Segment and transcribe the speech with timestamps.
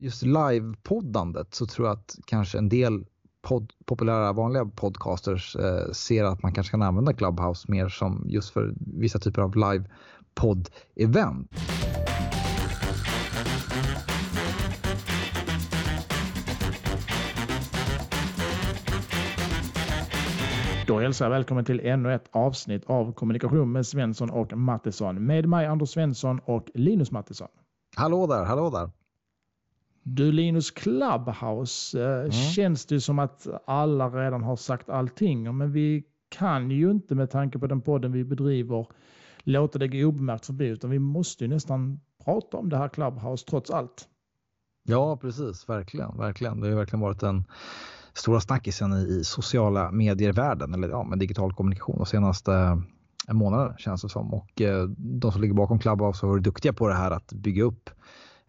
[0.00, 3.06] just livepoddandet så tror jag att kanske en del
[3.42, 8.50] pod, populära vanliga podcasters eh, ser att man kanske kan använda Clubhouse mer som just
[8.50, 11.48] för vissa typer av live-podd-event.
[20.86, 25.48] Då hälsar jag välkommen till ännu ett avsnitt av Kommunikation med Svensson och Mattisson med
[25.48, 27.48] mig Anders Svensson och Linus Mattisson.
[27.96, 28.90] Hallå där, hallå där.
[30.14, 32.32] Du Linus, Clubhouse eh, mm.
[32.32, 37.30] känns det som att alla redan har sagt allting men vi kan ju inte med
[37.30, 38.86] tanke på den podden vi bedriver
[39.38, 43.46] låta det gå obemärkt förbi utan vi måste ju nästan prata om det här Clubhouse
[43.46, 44.08] trots allt.
[44.82, 46.60] Ja, precis, verkligen, verkligen.
[46.60, 47.44] Det har verkligen varit en
[48.14, 52.52] stora snackisen i, sociala medier-världen, eller ja, med digital kommunikation de senaste
[53.28, 54.34] eh, månader känns det som.
[54.34, 57.64] Och eh, de som ligger bakom Clubhouse har varit duktiga på det här att bygga
[57.64, 57.90] upp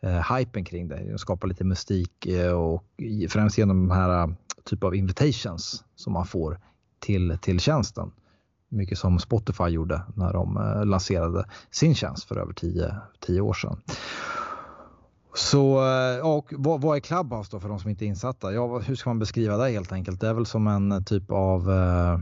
[0.04, 2.84] eh, hypen kring det, skapa lite mystik eh, och
[3.30, 4.34] främst genom de här eh,
[4.64, 6.60] typ av invitations som man får
[6.99, 8.12] till, till tjänsten.
[8.70, 13.54] Mycket som Spotify gjorde när de eh, lanserade sin tjänst för över tio, tio år
[13.54, 13.82] sedan.
[15.34, 18.54] Så, eh, och vad, vad är Clubhouse då för de som inte är insatta?
[18.54, 20.22] Ja, hur ska man beskriva det helt enkelt?
[20.22, 22.20] Det är väl som en typ av eh,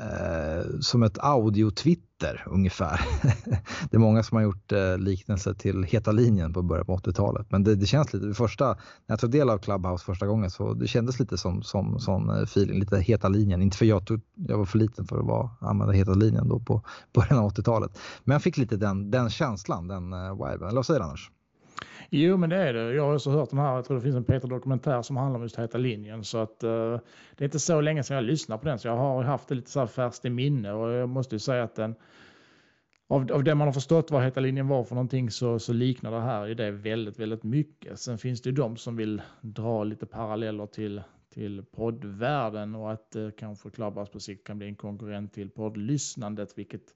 [0.00, 3.00] eh, som ett audio-Twitter ungefär.
[3.90, 7.46] det är många som har gjort eh, liknelser till Heta linjen på början på 80-talet.
[7.50, 8.76] Men det, det, känns lite, första, när
[9.06, 12.42] jag tog del av Clubhouse första gången så det kändes lite som, som som eh,
[12.42, 13.62] feeling, lite Heta linjen.
[13.62, 16.60] Inte för jag, tog, jag var för liten för att vara, använda Heta linjen då
[16.60, 16.82] på
[17.14, 17.98] början av 80-talet.
[18.24, 20.68] Men jag fick lite den, den känslan, den eh, viben.
[20.68, 21.30] Eller vad säger du annars?
[22.10, 22.94] Jo, men det är det.
[22.94, 25.36] Jag har också hört den här, jag tror det finns en Peter dokumentär som handlar
[25.36, 26.24] om just Heta linjen.
[26.24, 26.98] Så att uh,
[27.36, 29.54] det är inte så länge sedan jag lyssnade på den, så jag har haft det
[29.54, 31.94] lite så här färskt i minne och jag måste ju säga att den
[33.08, 36.10] av, av det man har förstått vad Heta linjen var för någonting så, så liknar
[36.10, 38.00] det här i det väldigt, väldigt mycket.
[38.00, 41.02] Sen finns det ju de som vill dra lite paralleller till,
[41.34, 46.58] till poddvärlden och att det kanske Clubhouse på sikt kan bli en konkurrent till poddlyssnandet,
[46.58, 46.94] vilket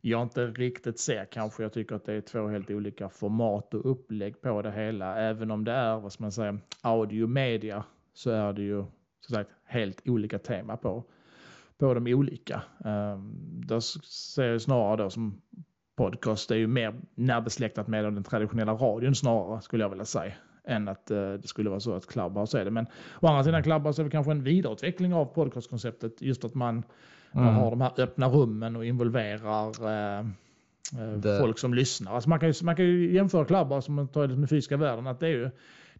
[0.00, 1.62] jag inte riktigt ser kanske.
[1.62, 5.16] Jag tycker att det är två helt olika format och upplägg på det hela.
[5.16, 8.84] Även om det är, vad ska man säga, audio media så är det ju
[9.20, 11.04] så sagt helt olika tema på,
[11.78, 12.62] på de olika.
[12.84, 15.40] Ehm, um, där ser jag snarare då som
[15.96, 20.32] podcast, det är ju mer närbesläktat med den traditionella radion snarare skulle jag vilja säga
[20.64, 22.70] än att uh, det skulle vara så att Clubhouse är det.
[22.70, 22.86] Men
[23.20, 26.22] å andra sidan Clubhouse är väl kanske en vidareutveckling av podcastkonceptet.
[26.22, 26.82] Just att man
[27.32, 27.54] man mm.
[27.54, 31.38] har de här öppna rummen och involverar eh, eh det...
[31.38, 32.14] folk som lyssnar.
[32.14, 34.76] Alltså man, kan ju, man kan ju jämföra klubbar som man tar i den fysiska
[34.76, 35.06] världen.
[35.06, 35.50] Att det är ju,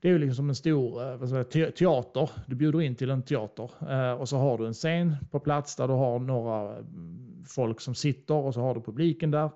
[0.00, 2.30] det är ju liksom som en stor eh, vad säga, teater.
[2.46, 5.76] Du bjuder in till en teater eh, och så har du en scen på plats
[5.76, 9.50] där du har några mm, folk som sitter och så har du publiken där.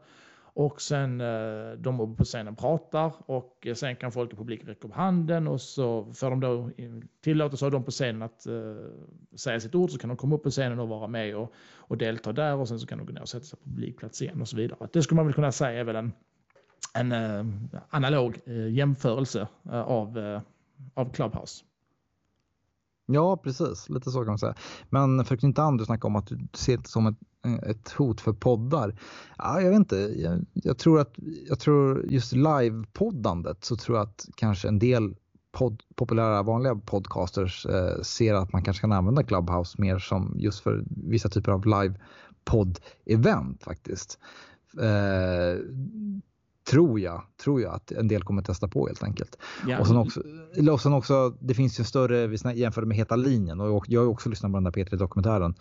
[0.56, 4.68] Och sen eh, de uppe på scenen pratar och eh, sen kan folk i publiken
[4.68, 6.70] räcka upp handen och så får de då
[7.20, 8.54] tillåtelse av de på scenen att eh,
[9.36, 11.98] säga sitt ord så kan de komma upp på scenen och vara med och, och
[11.98, 14.40] delta där och sen så kan de gå ner och sätta sig på publikplats igen
[14.40, 14.88] och så vidare.
[14.92, 16.12] Det skulle man väl kunna säga är väl en,
[16.94, 18.40] en analog
[18.70, 20.40] jämförelse av,
[20.94, 21.64] av Clubhouse.
[23.06, 23.88] Ja, precis.
[23.88, 24.54] Lite så kan man säga.
[24.90, 28.20] Men för att inte Anders snacka om att du ser det som ett, ett hot
[28.20, 28.94] för poddar.
[29.38, 29.96] Ja, jag vet inte.
[29.96, 31.14] Jag, jag tror att
[31.48, 35.14] jag tror just livepoddandet så tror jag att kanske en del
[35.52, 40.60] pod, populära vanliga podcasters eh, ser att man kanske kan använda Clubhouse mer som just
[40.60, 44.18] för vissa typer av live-podd-event faktiskt.
[44.80, 45.60] Eh,
[46.70, 49.38] tror jag, tror jag att en del kommer testa på helt enkelt.
[49.66, 49.78] Ja.
[49.78, 50.22] Och, sen också,
[50.72, 54.08] och sen också, det finns ju större, vi jämför med Heta linjen och jag har
[54.08, 55.54] också lyssnat på den där P3-dokumentären.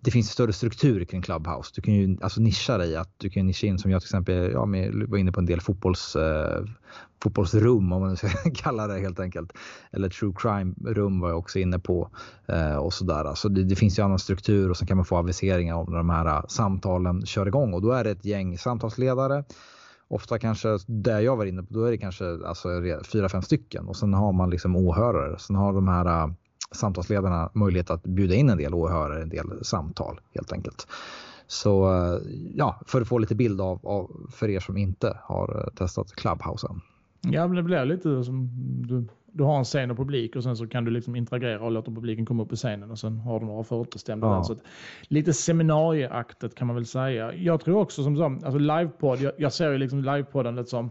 [0.00, 1.72] Det finns större struktur kring Clubhouse.
[1.74, 4.50] Du kan ju alltså nischa dig, att du kan nischa in som jag till exempel,
[4.52, 4.60] ja,
[5.08, 6.64] var inne på en del fotbolls, eh,
[7.22, 9.52] fotbollsrum om man ska kalla det helt enkelt.
[9.92, 12.10] Eller true crime rum var jag också inne på
[12.48, 13.24] eh, och sådär.
[13.24, 15.98] Alltså det, det, finns ju annan struktur och sen kan man få aviseringar om när
[15.98, 19.44] de här eh, samtalen kör igång och då är det ett gäng samtalsledare
[20.08, 22.68] ofta kanske där jag var inne på, då är det kanske alltså
[23.12, 25.38] fyra, fem stycken och sen har man liksom åhörare.
[25.38, 26.32] Sen har de här eh,
[26.70, 30.86] samtalsledarna möjlighet att bjuda in en del åhörare, en del samtal helt enkelt.
[31.46, 31.88] Så
[32.54, 36.12] ja, för att få lite bild av, av för er som inte har uh, testat
[36.12, 36.80] Clubhouse än.
[37.32, 38.48] Ja, men det blir lite som
[38.88, 41.72] du du har en scen och publik och sen så kan du liksom interagera och
[41.72, 44.26] låta publiken komma upp på scenen och sen har du några förutbestämda.
[44.26, 44.44] Ja.
[44.44, 44.62] Så att,
[45.08, 47.34] lite seminarieaktet kan man väl säga.
[47.34, 50.90] Jag tror också som så, alltså livepodd, jag, jag ser ju liksom livepoddandet som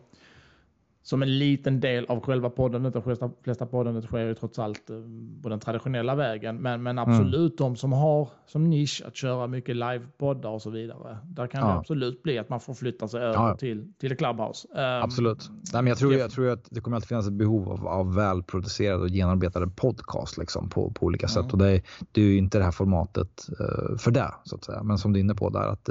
[1.08, 2.92] som en liten del av själva podden.
[2.92, 4.96] De flesta, flesta podden sker ju trots allt eh,
[5.44, 6.62] på den traditionella vägen.
[6.62, 7.10] Men, men mm.
[7.10, 7.72] absolut mm.
[7.74, 11.18] de som har som nisch att köra mycket livepoddar och så vidare.
[11.24, 11.68] Där kan ja.
[11.68, 13.58] det absolut bli att man får flytta sig över ja.
[13.58, 14.68] till, till Clubhouse.
[14.72, 15.50] Um, absolut.
[15.74, 18.16] Nej, men jag, tror, jag tror att det kommer alltid finnas ett behov av, av
[18.16, 21.54] välproducerade och genomarbetade podcast liksom, på, på olika sätt.
[21.54, 21.82] Och det,
[22.12, 24.84] det är ju inte det här formatet uh, för det, så att säga.
[24.84, 25.90] Men som du är inne på där, att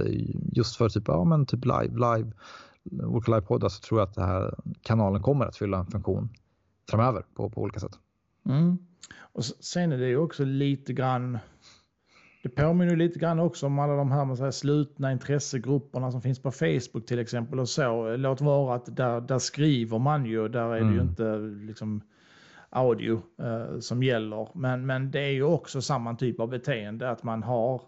[0.53, 2.33] just för typ, ja, men typ live, live
[2.91, 6.29] Walk Live-poddar så tror jag att den här kanalen kommer att fylla en funktion
[6.91, 7.99] framöver på, på olika sätt.
[8.47, 8.79] Mm.
[9.19, 11.39] Och sen är det ju också lite grann
[12.43, 16.39] det påminner lite grann också om alla de här man säger, slutna intressegrupperna som finns
[16.39, 17.61] på Facebook till exempel.
[17.61, 18.17] och så.
[18.17, 20.89] Låt vara att där, där skriver man ju, där är mm.
[20.89, 21.09] det ju mm.
[21.09, 22.01] inte liksom
[22.71, 24.49] audio eh, som gäller.
[24.55, 27.83] Men, men det är ju också samma typ av beteende att man har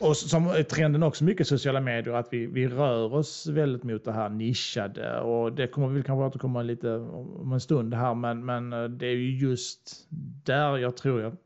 [0.00, 3.82] och som är trenden också mycket i sociala medier, att vi, vi rör oss väldigt
[3.82, 5.20] mot det här nischade.
[5.20, 9.06] Och det kommer vi kanske återkomma lite om en stund här, men, men eh, det
[9.06, 10.06] är ju just
[10.44, 11.36] där jag tror jag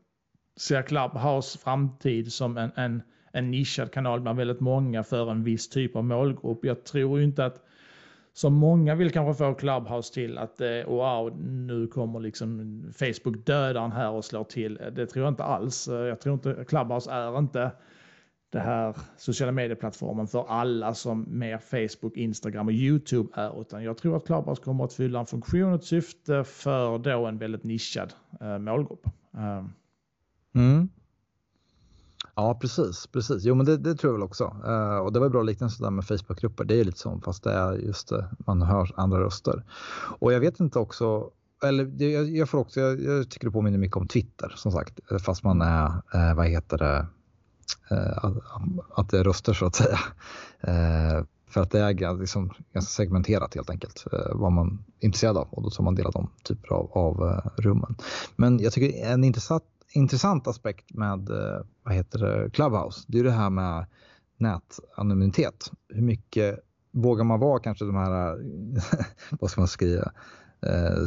[0.59, 5.69] ser Clubhouse framtid som en, en, en nischad kanal bland väldigt många för en viss
[5.69, 6.65] typ av målgrupp.
[6.65, 7.61] Jag tror ju inte att
[8.33, 13.91] som många vill kanske få Clubhouse till att eh, wow, nu kommer liksom Facebook dödaren
[13.91, 14.79] här och slår till.
[14.91, 15.87] Det tror jag inte alls.
[15.87, 17.71] Jag tror inte Clubhouse är inte
[18.55, 23.61] det här sociala medieplattformen för alla som mer Facebook, Instagram och YouTube är.
[23.61, 27.25] Utan jag tror att Clubhouse kommer att fylla en funktion och ett syfte för då
[27.25, 29.07] en väldigt nischad eh, målgrupp.
[29.37, 29.65] Uh.
[30.55, 30.89] Mm.
[32.35, 33.07] Ja, precis.
[33.07, 33.43] precis.
[33.43, 34.43] Jo, men det, det tror jag väl också.
[34.67, 36.63] Uh, och det var bra liknelse där med Facebookgrupper.
[36.63, 39.63] Det är lite som, fast det är just det, man hör andra röster.
[40.19, 41.29] Och jag vet inte också,
[41.63, 44.99] eller jag, jag får också, jag, jag, tycker det påminner mycket om Twitter som sagt,
[45.25, 47.05] fast man är, uh, vad heter det,
[47.91, 48.25] Eh,
[48.95, 49.99] att det är röster så att säga.
[50.61, 51.23] Eh,
[51.55, 55.47] för att det är liksom ganska segmenterat helt enkelt eh, vad man är intresserad av
[55.51, 57.95] och då tar man del av de typer av, av eh, rummen.
[58.35, 63.23] Men jag tycker en intressant, intressant aspekt med eh, vad heter det, Clubhouse, det är
[63.23, 63.85] det här med
[64.37, 65.71] nätanonymitet.
[65.89, 66.59] Hur mycket
[66.91, 68.37] vågar man vara kanske de här,
[69.39, 70.11] vad ska man skriva,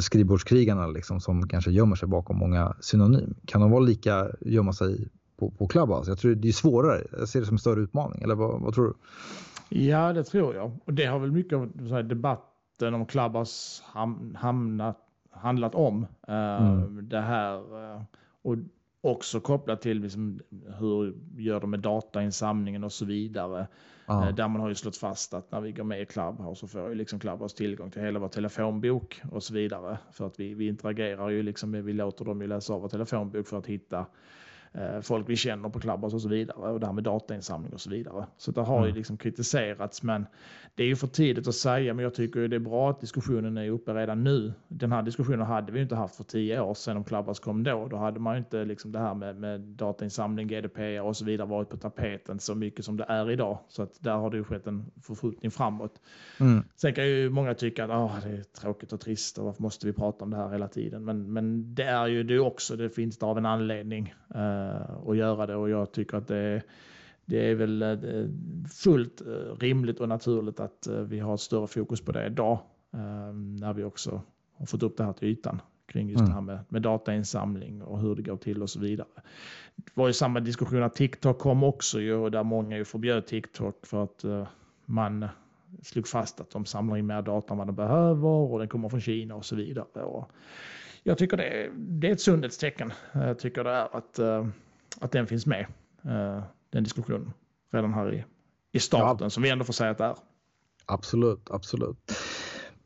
[0.00, 3.34] skrivbordskrigarna liksom, som kanske gömmer sig bakom många synonym.
[3.46, 5.08] Kan de vara lika, gömma sig
[5.38, 6.10] på, på Clubhouse.
[6.10, 7.02] Jag tror det är svårare.
[7.18, 8.22] Jag ser det som en större utmaning.
[8.22, 8.94] Eller vad, vad tror du?
[9.78, 10.72] Ja, det tror jag.
[10.84, 14.98] Och det har väl mycket av här, debatten om Clubhouse ham, hamnat,
[15.30, 16.06] handlat om.
[16.28, 17.08] Uh, mm.
[17.08, 18.02] Det här uh,
[18.42, 18.56] och
[19.00, 20.40] också kopplat till liksom,
[20.78, 23.66] hur gör de med datainsamlingen och så vidare.
[24.10, 26.68] Uh, där man har ju slått fast att när vi går med i Clubhouse så
[26.68, 29.98] får ju liksom Clubhouse tillgång till hela vår telefonbok och så vidare.
[30.12, 33.46] För att vi, vi interagerar ju liksom, vi låter dem ju läsa av vår telefonbok
[33.46, 34.04] för att hitta Eh,
[35.02, 37.90] folk vi känner på Clubhouse och så vidare och det här med datainsamling och så
[37.90, 38.26] vidare.
[38.36, 38.96] Så det har ju mm.
[38.96, 40.26] liksom kritiserats men
[40.74, 43.56] det är ju för tidigt att säga men jag tycker det är bra att diskussionen
[43.56, 44.52] är uppe redan nu.
[44.68, 47.88] Den här diskussionen hade vi inte haft för tio år sedan om Clubhouse kom då.
[47.90, 51.48] Då hade man ju inte liksom det här med, med datainsamling, GDPR och så vidare
[51.48, 53.58] varit på tapeten så mycket som det är idag.
[53.68, 56.00] Så att där har det ju skett en förskjutning framåt.
[56.40, 56.64] Mm.
[56.76, 59.86] Sen kan ju många tycka att oh, det är tråkigt och trist och varför måste
[59.86, 61.04] vi prata om det här hela tiden?
[61.04, 64.14] Men, men det är ju det också, det finns det av en anledning.
[64.34, 64.67] Uh,
[65.02, 66.62] och eh, göra det och jag tycker att det,
[67.24, 67.98] det är väl eh,
[68.70, 72.58] fullt eh, rimligt och naturligt att vi har ett större fokus på det idag
[73.60, 74.22] när vi också
[74.52, 76.28] har fått upp det här till ytan kring just mm.
[76.28, 79.08] det här med, med datainsamling och hur det går till och så vidare.
[79.76, 83.26] Det var ju samma diskussion att TikTok kom också ju och där många ju förbjöd
[83.26, 84.24] TikTok för att
[84.84, 85.28] man
[85.82, 88.88] slog fast att de samlar in mer data än vad de behöver och den kommer
[88.88, 90.02] från Kina och så vidare.
[90.02, 90.30] Och
[91.02, 92.92] jag tycker det är, det är ett sundhetstecken.
[93.12, 94.48] Jag tycker det är att, uh,
[95.00, 95.66] att den finns med,
[96.06, 97.32] uh, den diskussionen,
[97.72, 98.24] redan här i,
[98.72, 99.30] i starten, ja.
[99.30, 100.16] som vi ändå får säga att det är.
[100.86, 102.12] Absolut, absolut.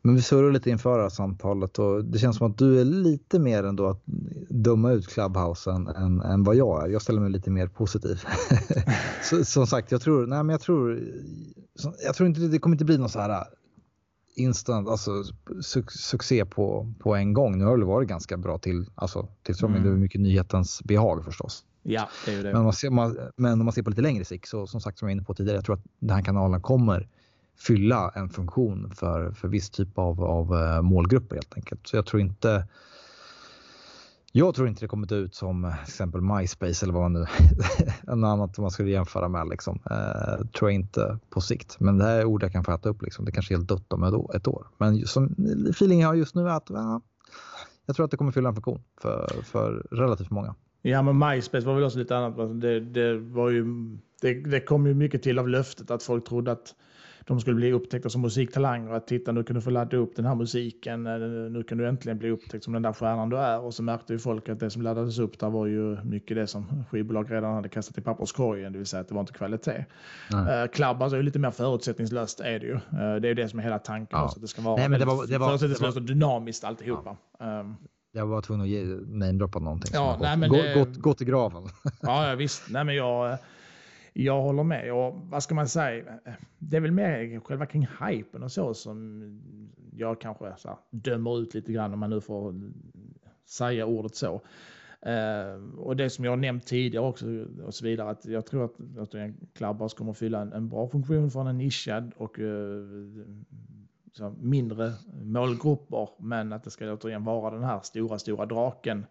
[0.05, 2.85] Men vi surrar lite inför det här samtalet och det känns som att du är
[2.85, 4.03] lite mer ändå att
[4.49, 6.89] döma ut Clubhouse än, än, än vad jag är.
[6.89, 8.23] Jag ställer mig lite mer positiv.
[9.23, 11.01] Så, som sagt, jag tror, nej men jag tror,
[12.05, 13.45] jag tror inte det kommer inte bli något så här
[14.35, 15.25] instant, alltså
[15.61, 17.59] su succé på, på en gång.
[17.59, 19.81] Nu har det varit ganska bra till, alltså tillströmning.
[19.81, 19.91] Mm.
[19.93, 21.65] Det är mycket nyhetens behag förstås.
[21.83, 22.49] Ja, det är det.
[22.49, 24.81] Men om, man ser, man, men om man ser på lite längre sikt så som
[24.81, 27.09] sagt som jag var inne på tidigare, jag tror att den här kanalen kommer
[27.59, 31.87] fylla en funktion för, för viss typ av, av uh, målgrupper helt enkelt.
[31.87, 32.67] Så jag tror inte
[34.33, 37.13] jag tror inte det kommer att ut som eh, till exempel MySpace eller vad man
[37.13, 37.27] nu,
[38.17, 39.49] något annat man skulle jämföra med.
[39.49, 39.81] Liksom.
[39.91, 41.81] Eh, tror jag inte på sikt.
[41.81, 43.03] Men det här är ord jag kan få äta upp.
[43.03, 43.25] Liksom.
[43.25, 44.67] Det kanske är helt dött om ett år.
[44.79, 45.35] Men som
[45.71, 47.01] feelingen jag har just nu är att ja,
[47.87, 50.55] jag tror att det kommer fylla en funktion för, för relativt många.
[50.83, 52.39] Ja, men MySpace var väl också lite annat.
[52.39, 53.65] Alltså, det, det, var ju,
[54.21, 56.75] det, det kom ju mycket till av löftet att folk trodde att
[57.27, 58.93] de skulle bli upptäckta som musiktalanger.
[58.93, 61.07] Att titta, nu kan du få ladda upp den här musiken.
[61.07, 61.19] Eh,
[61.51, 63.61] nu kan du äntligen bli upptäckt som den där stjärnan du är.
[63.61, 66.47] Och så märkte ju folk att det som laddades upp där var ju mycket det
[66.47, 68.73] som skivbolag redan hade kastat i papperskorgen.
[68.73, 69.85] Det vill säga att det var inte kvalitet.
[70.33, 70.69] Mm.
[70.69, 72.79] Clubbhouse är ju lite mer förutsättningslöst är det ju.
[72.91, 74.19] det är ju det som är hela tanken.
[74.19, 74.25] Ja.
[74.25, 77.17] Också, att det ska vara Nej, men det var, det var, förutsättningslöst och dynamiskt alltihopa.
[77.39, 77.61] Ja.
[77.61, 77.77] Um,
[78.15, 79.91] jag var tvungen att namedroppa någonting.
[79.95, 80.75] Ja, nej, men gå, det...
[80.75, 81.63] gått, gått i graven.
[82.03, 82.63] Ja, ja visst.
[82.71, 83.39] Nej, men jag,
[84.13, 84.93] jag håller med.
[84.93, 86.19] Och vad ska man säga?
[86.59, 89.23] Det är väl mer själva kring hypen och så som
[89.93, 92.55] jag kanske så här, dömer ut lite grann om man nu får
[93.47, 94.41] säga ordet så.
[95.07, 97.27] Uh, och det som jag har nämnt tidigare också
[97.65, 99.15] och så vidare att jag tror att, att
[99.55, 103.25] Clubhouse kommer att fylla en, en bra funktion för en nischad och uh,
[104.13, 104.93] så mindre
[105.23, 109.07] målgrupper, men att det ska återigen vara den här stora, stora draken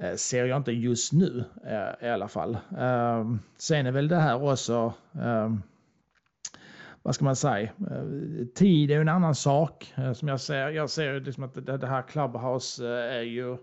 [0.00, 2.58] Eh, ser jag inte just nu eh, i alla fall.
[2.78, 5.62] Ehm, sen är väl det här också, ehm,
[7.02, 10.68] vad ska man säga, eh, tid är en annan sak som jag ser.
[10.68, 13.56] Jag ser liksom att det, här Clubhouse är ju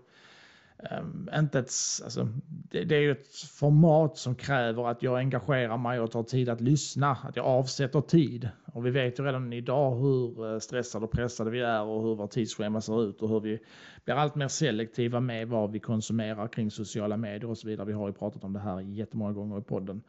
[0.78, 1.70] Ehm, inte ett,
[2.04, 6.22] alltså, det, det, är ju ett format som kräver att jag engagerar mig och tar
[6.22, 8.48] tid att lyssna, att jag avsätter tid.
[8.72, 12.14] Och vi vet ju redan idag hur eh, stressade och pressade vi är och hur
[12.14, 13.58] vårt tidsschema ser ut och hur vi
[14.04, 17.86] blir allt mer selektiva med vad vi konsumerar kring sociala medier och så vidare.
[17.86, 20.02] Vi har ju pratat om det här jättemånga gånger i podden.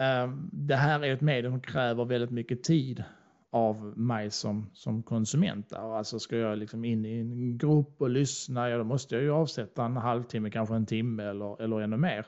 [0.00, 3.04] Um, det här är ett medium som kräver väldigt mycket tid
[3.50, 5.70] av mig som, som konsument.
[5.70, 5.96] Där.
[5.96, 9.30] Alltså ska jag liksom in i en grupp och lyssna, ja då måste jag ju
[9.30, 12.26] avsätta en halvtimme, kanske en timme eller, eller ännu mer.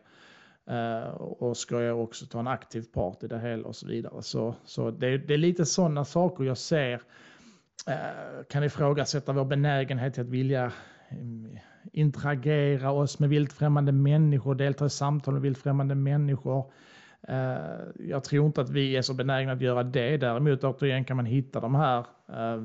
[0.70, 4.22] Uh, och ska jag också ta en aktiv part i det hela och så vidare.
[4.22, 10.14] Så, så det, det är lite sådana saker jag ser uh, kan ifrågasätta vår benägenhet
[10.14, 10.72] till att vilja
[11.20, 11.58] um,
[11.92, 16.72] interagera oss med vildfrämmande människor, delta i samtal med vildfrämmande människor.
[17.28, 20.16] Eh, jag tror inte att vi är så benägna att göra det.
[20.16, 21.98] Däremot återigen kan man hitta de här
[22.30, 22.64] uh,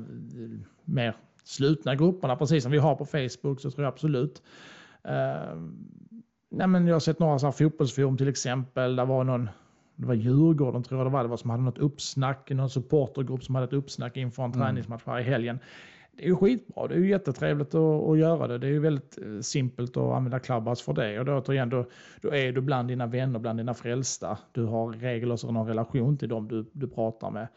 [0.84, 4.42] mer slutna grupperna, precis som vi har på Facebook, så tror jag absolut.
[5.08, 5.62] Uh,
[6.50, 8.96] nej men jag har sett några så här fotbollsforum till exempel.
[8.96, 9.48] Där var någon,
[9.96, 13.44] det var Djurgården tror jag det var, det var som hade något uppsnack, någon supportergrupp
[13.44, 14.60] som hade ett uppsnack inför en mm.
[14.60, 15.58] träningsmatch här i helgen
[16.16, 16.88] det är ju skitbra.
[16.88, 18.58] Det är ju jättetrevligt att, att göra det.
[18.58, 21.18] Det är ju väldigt eh, simpelt att använda Clubhouse för det.
[21.18, 21.86] Och då, återigen, då,
[22.20, 24.38] då är du bland dina vänner, bland dina frälsta.
[24.52, 27.48] Du har regel och någon relation till dem du, du pratar med.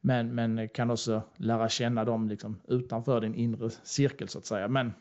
[0.00, 4.68] Men, men kan också lära känna dem liksom utanför din inre cirkel så att säga.
[4.68, 4.92] Men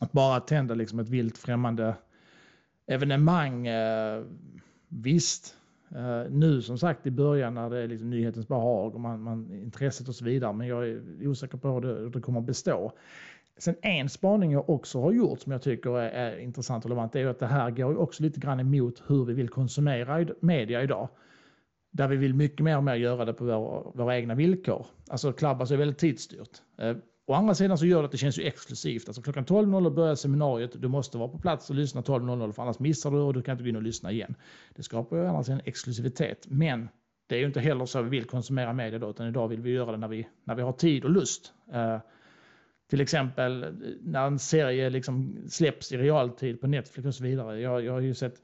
[0.00, 1.94] att bara tända liksom ett vilt främmande
[2.86, 4.22] evenemang, eh,
[4.88, 5.56] visst,
[5.96, 9.52] Eh, nu som sagt i början när det är liksom nyhetens behag och man, man,
[9.52, 10.52] intresset och så vidare.
[10.52, 12.92] Men jag är osäker på hur det, hur det kommer att bestå.
[13.58, 17.16] Sen en spaning jag också har gjort som jag tycker är, är intressant och relevant
[17.16, 21.08] är att det här går också lite grann emot hur vi vill konsumera media idag.
[21.90, 24.86] Där vi vill mycket mer och mer göra det på vår, våra egna villkor.
[25.08, 26.62] Alltså Clubhouse är väldigt tidsstyrt.
[26.78, 26.96] Eh,
[27.26, 29.08] Å andra sidan så gör det att det känns ju exklusivt.
[29.08, 30.82] Alltså klockan 12.00 börjar seminariet.
[30.82, 33.52] Du måste vara på plats och lyssna 12.00 för annars missar du och du kan
[33.52, 34.34] inte gå in och lyssna igen.
[34.74, 36.46] Det skapar ju annars en exklusivitet.
[36.48, 36.88] Men
[37.26, 39.70] det är ju inte heller så vi vill konsumera media då, utan idag vill vi
[39.70, 41.52] göra det när vi, när vi har tid och lust.
[41.74, 41.98] Uh,
[42.90, 47.60] till exempel eh, när en serie liksom släpps i realtid på Netflix och så vidare.
[47.60, 48.42] Jag, jag har ju sett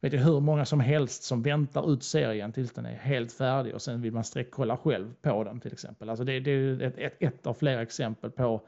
[0.00, 3.74] vet jag hur många som helst som väntar ut serien tills den är helt färdig
[3.74, 6.08] och sen vill man sträckkolla själv på den till exempel.
[6.08, 8.60] Alltså det, det är ett, ett, ett, av flera exempel på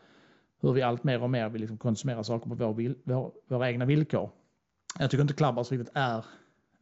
[0.61, 3.85] hur vi allt mer och mer vill liksom konsumera saker på vår, vår, våra egna
[3.85, 4.31] villkor.
[4.99, 6.25] Jag tycker inte Clubhouse riktigt är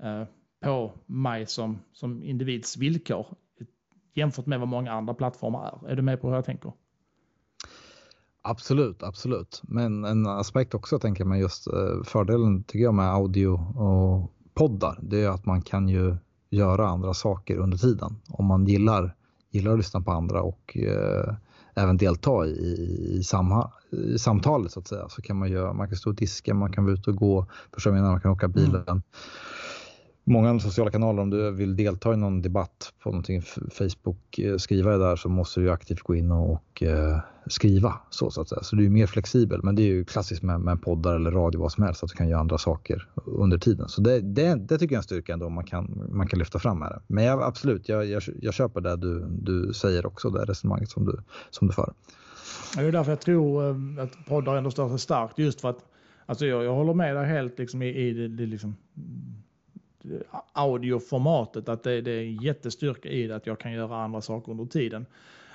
[0.02, 0.24] eh,
[0.60, 3.26] på mig som, som individs villkor
[4.14, 5.90] jämfört med vad många andra plattformar är.
[5.90, 6.72] Är du med på hur jag tänker?
[8.42, 9.62] Absolut, absolut.
[9.62, 14.98] Men en aspekt också tänker man just eh, fördelen tycker jag med audio och poddar,
[15.02, 16.16] det är att man kan ju
[16.50, 18.16] göra andra saker under tiden.
[18.28, 19.14] Om man gillar,
[19.50, 21.34] gillar att lyssna på andra och eh,
[21.74, 22.50] även delta i,
[23.18, 26.16] i, samha, i, samtalet så att säga så kan man göra, man kan stå och
[26.16, 28.84] diska, man kan vara ute och gå, förstår man kan åka bilen.
[28.88, 29.02] Mm
[30.30, 34.96] många sociala kanaler, om du vill delta i någon debatt på någonting, Facebook, eh, skriva
[34.96, 38.62] där så måste du aktivt gå in och, och eh, skriva så, så att säga.
[38.62, 41.60] Så du är mer flexibel, men det är ju klassiskt med, med poddar eller radio,
[41.60, 43.88] vad som helst, att du kan göra andra saker under tiden.
[43.88, 46.58] Så det, det, det tycker jag är en styrka ändå man kan, man kan lyfta
[46.58, 47.00] fram med det.
[47.06, 51.04] Men jag, absolut, jag, jag, jag köper det du, du säger också, det resonemanget som
[51.04, 51.18] du,
[51.50, 51.92] som du för.
[52.76, 55.86] Det är därför jag tror eh, att poddar ändå står sig starkt, just för att
[56.30, 58.76] Alltså jag, jag håller med dig helt liksom i, i det, det liksom,
[60.52, 64.64] audioformatet, att det, det är jättestyrka i det, att jag kan göra andra saker under
[64.64, 65.06] tiden.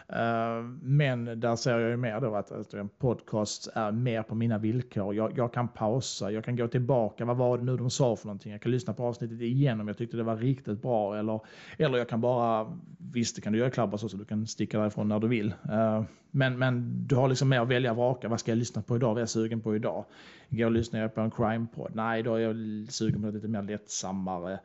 [0.07, 4.35] Eh, men där ser jag ju mer då att, att en podcast är mer på
[4.35, 5.15] mina villkor.
[5.15, 7.25] Jag, jag, kan pausa, jag kan gå tillbaka.
[7.25, 8.51] Vad var det nu de sa för någonting?
[8.51, 11.17] Jag kan lyssna på avsnittet igen om jag tyckte det var riktigt bra.
[11.17, 11.39] Eller,
[11.77, 14.79] eller jag kan bara, visst det kan du göra Klabba så, så du kan sticka
[14.79, 15.53] därifrån när du vill.
[15.71, 18.27] Eh, men, men du har liksom mer att välja och vraka.
[18.27, 19.07] Vad ska jag lyssna på idag?
[19.07, 20.05] Vad är jag sugen på idag?
[20.49, 21.91] Igår lyssnade jag på en crime-podd.
[21.95, 22.55] Nej, då är jag
[22.89, 24.59] sugen på något lite mer lättsammare.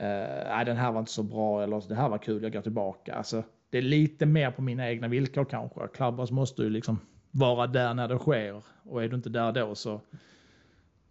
[0.00, 1.62] Uh, nej, den här var inte så bra.
[1.62, 3.14] Eller det här var kul, jag går tillbaka.
[3.14, 3.42] Alltså,
[3.74, 5.88] det är lite mer på mina egna villkor kanske.
[5.88, 7.00] Clubhouse måste ju liksom
[7.30, 10.00] vara där när det sker och är du inte där då så,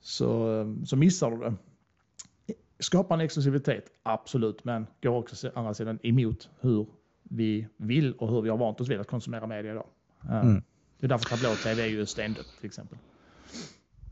[0.01, 1.53] så, så missar du det.
[2.79, 6.87] Skapa en exklusivitet, absolut, men går också andra sidan emot hur
[7.23, 9.87] vi vill och hur vi har vant oss vid att konsumera media idag.
[10.29, 10.61] Mm.
[10.99, 12.97] Det är därför tablå-tv är ju ständigt till exempel.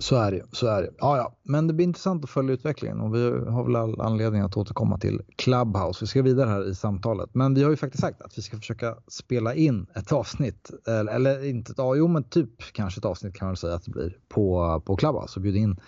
[0.02, 0.90] Så är det så är det.
[0.98, 4.42] Ja, ja, men det blir intressant att följa utvecklingen och vi har väl all anledning
[4.42, 6.04] att återkomma till Clubhouse.
[6.04, 8.58] Vi ska vidare här i samtalet, men vi har ju faktiskt sagt att vi ska
[8.58, 13.36] försöka spela in ett avsnitt eller, eller inte, ja, jo, men typ kanske ett avsnitt
[13.36, 15.80] kan man säga att det blir på, på Clubhouse och bjuda in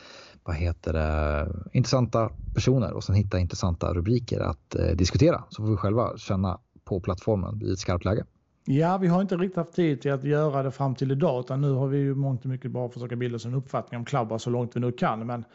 [0.44, 5.72] vad heter det, intressanta personer och sen hitta intressanta rubriker att eh, diskutera så får
[5.72, 8.26] vi själva känna på plattformen i ett skarpt läge.
[8.66, 11.62] Ja, vi har inte riktigt haft tid till att göra det fram till idag, utan
[11.62, 14.44] nu har vi ju mångt och mycket bara försöka bilda oss en uppfattning om Clubhouse
[14.44, 15.28] så långt vi nu kan.
[15.28, 15.46] Men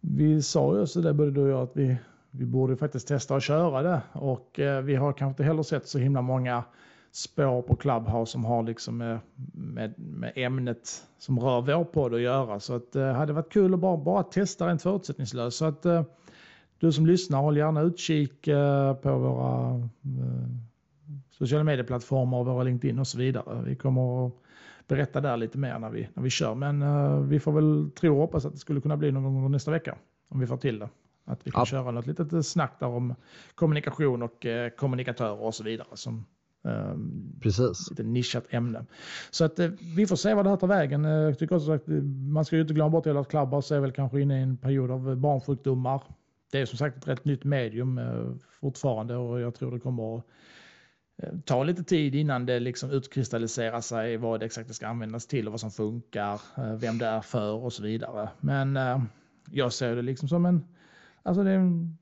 [0.00, 1.96] vi sa ju så det både du och jag att vi,
[2.30, 5.88] vi borde faktiskt testa att köra det och eh, vi har kanske inte heller sett
[5.88, 6.64] så himla många
[7.12, 9.18] spår på Clubhouse som har liksom med,
[9.52, 12.60] med, med ämnet som rör vår podd att göra.
[12.60, 15.56] Så att, det eh, hade varit kul att bara, bara testa rent förutsättningslöst.
[15.56, 16.02] Så att eh,
[16.78, 20.71] du som lyssnar, håll gärna utkik eh, på våra eh,
[21.42, 23.62] sociala medieplattformar våra LinkedIn och så vidare.
[23.66, 24.32] Vi kommer att
[24.88, 26.54] berätta där lite mer när vi, när vi kör.
[26.54, 29.50] Men uh, vi får väl tro och hoppas att det skulle kunna bli någon gång
[29.50, 29.98] nästa vecka.
[30.28, 30.88] Om vi får till det.
[31.24, 31.66] Att vi kan ja.
[31.66, 33.14] köra något litet snack där om
[33.54, 35.88] kommunikation och uh, kommunikatörer och så vidare.
[35.94, 36.24] Som,
[36.64, 37.90] Um, Precis.
[37.90, 38.86] Lite nischat ämne.
[39.30, 41.04] Så att uh, vi får se vad det här tar vägen.
[41.04, 41.82] Jag tycker också att
[42.32, 44.90] man ska ju inte glömma bort att Clubhouse är väl kanske inne i en period
[44.90, 46.02] av barnsjukdomar.
[46.52, 50.22] Det är som sagt ett rätt nytt medium uh, fortfarande och jag tror det kommer
[51.22, 55.46] att ta lite tid innan det liksom utkristalliserar sig vad det exakt ska användas till
[55.46, 58.28] och vad som funkar, eh, vem det är för och så vidare.
[58.40, 59.02] Men eh,
[59.50, 60.64] jag ser det liksom som en,
[61.22, 61.98] alltså det är en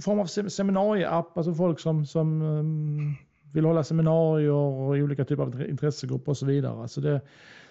[0.00, 3.14] form av seminarieapp, alltså folk som, som ehm,
[3.52, 6.82] vill hålla seminarier och olika typer av intressegrupper och så vidare.
[6.82, 7.20] Alltså det,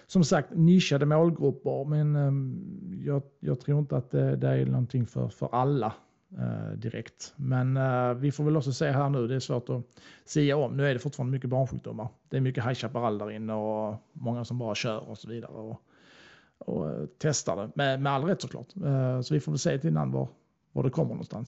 [0.06, 5.06] som sagt nischade målgrupper, men ehm, jag, jag, tror inte att det, det är någonting
[5.06, 5.92] för, för alla
[6.32, 7.32] Eh, direkt.
[7.36, 9.82] Men eh, vi får väl också se här nu, det är svårt att
[10.24, 10.76] säga om.
[10.76, 12.08] Nu är det fortfarande mycket barnsjukdomar.
[12.28, 15.52] Det är mycket High Chaparral där inne och många som bara kör och så vidare.
[15.52, 15.82] Och,
[16.58, 18.76] och eh, testar det, med, med all rätt såklart.
[18.84, 20.28] Eh, så vi får väl se till innan var,
[20.72, 21.48] var det kommer någonstans.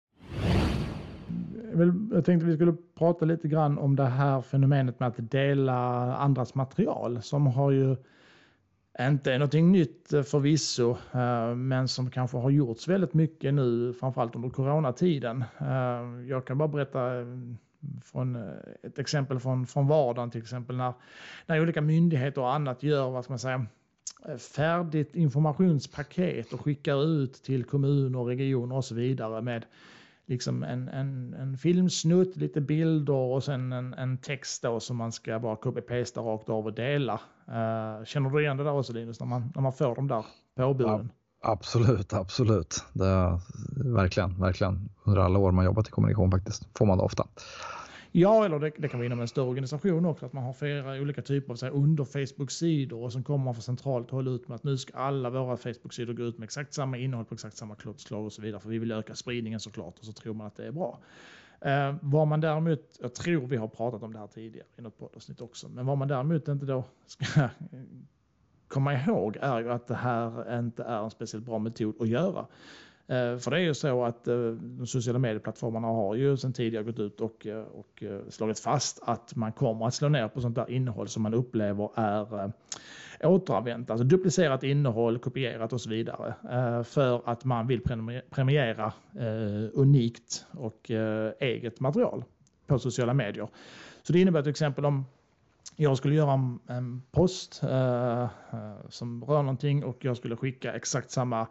[2.12, 6.54] Jag tänkte vi skulle prata lite grann om det här fenomenet med att dela andras
[6.54, 7.96] material som har ju
[9.00, 13.92] inte är någonting nytt eh, förvisso, eh, men som kanske har gjorts väldigt mycket nu,
[13.92, 15.44] framförallt under coronatiden.
[15.58, 17.10] Eh, jag kan bara berätta
[18.04, 18.36] från
[18.82, 20.92] ett exempel från, från vardagen till exempel när,
[21.46, 23.66] när olika myndigheter och annat gör, vad ska man säga,
[24.38, 29.64] färdigt informationspaket och skickar ut till kommuner, regioner och så vidare med
[30.26, 35.12] liksom en, en, en filmsnutt, lite bilder och sen en, en text då som man
[35.12, 37.20] ska bara copy-pasta rakt av och dela.
[37.48, 40.24] Uh, känner du igen det där också Linus, när man, när man får de där
[40.56, 41.10] påbuden?
[41.42, 42.84] Ja, absolut, absolut.
[42.92, 43.40] Det är,
[43.94, 44.88] verkligen, verkligen.
[45.04, 47.26] Under alla år man jobbat i kommunikation faktiskt får man det ofta.
[48.18, 51.00] Ja, eller det, det, kan vara inom en större organisation också, att man har flera
[51.00, 54.48] olika typer av så här, under Facebook-sidor och sen kommer man från centralt håll ut
[54.48, 57.56] med att nu ska alla våra Facebook-sidor gå ut med exakt samma innehåll på exakt
[57.56, 60.46] samma klockslag och så vidare, för vi vill öka spridningen såklart och så tror man
[60.46, 60.98] att det är bra.
[61.60, 64.98] Eh, vad man däremot, jag tror vi har pratat om det här tidigare i något
[64.98, 67.48] poddavsnitt också, men vad man däremot inte då ska
[68.68, 72.46] komma ihåg är ju att det här inte är en speciellt bra metod att göra.
[73.08, 76.84] Eh, för det är ju så att eh, de sociala medieplattformarna har ju sedan tidigare
[76.84, 80.54] gått ut och, eh, och slagit fast att man kommer att slå ner på sånt
[80.54, 82.52] där innehåll som man upplever är
[83.22, 86.34] återanvänt, alltså duplicerat innehåll, kopierat och så vidare.
[86.84, 87.80] För att man vill
[88.30, 88.92] premiera
[89.72, 90.90] unikt och
[91.40, 92.24] eget material
[92.66, 93.48] på sociala medier.
[94.02, 95.04] Så det innebär till exempel om
[95.76, 96.32] jag skulle göra
[96.66, 97.54] en post
[98.88, 101.46] som rör någonting och jag skulle skicka exakt samma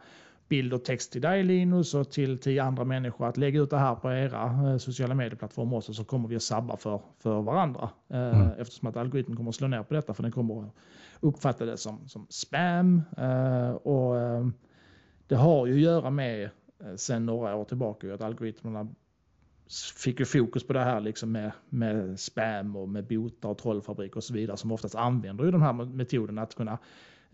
[0.47, 3.77] bild och text till dig Linus och till tio andra människor att lägga ut det
[3.77, 7.89] här på era eh, sociala medieplattformar också så kommer vi att sabba för, för varandra.
[8.09, 8.49] Eh, mm.
[8.57, 10.75] Eftersom att algoritmen kommer att slå ner på detta för den kommer att
[11.19, 13.01] uppfatta det som, som spam.
[13.17, 14.15] Eh, och
[15.27, 16.49] det har ju att göra med
[16.95, 18.87] sen några år tillbaka att algoritmerna
[19.95, 24.15] fick ju fokus på det här liksom med, med spam och med botar och trollfabrik
[24.15, 26.77] och så vidare som oftast använder ju de här metoderna att kunna